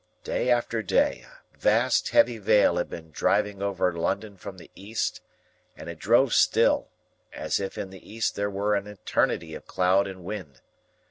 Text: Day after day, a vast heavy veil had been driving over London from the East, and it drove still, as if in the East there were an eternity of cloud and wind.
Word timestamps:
Day 0.23 0.49
after 0.49 0.81
day, 0.81 1.27
a 1.53 1.57
vast 1.59 2.09
heavy 2.09 2.39
veil 2.39 2.77
had 2.77 2.89
been 2.89 3.11
driving 3.11 3.61
over 3.61 3.93
London 3.93 4.35
from 4.35 4.57
the 4.57 4.71
East, 4.73 5.21
and 5.77 5.89
it 5.89 5.99
drove 5.99 6.33
still, 6.33 6.89
as 7.33 7.59
if 7.59 7.77
in 7.77 7.91
the 7.91 8.11
East 8.11 8.33
there 8.35 8.49
were 8.49 8.73
an 8.73 8.87
eternity 8.87 9.53
of 9.53 9.67
cloud 9.67 10.07
and 10.07 10.23
wind. 10.23 10.59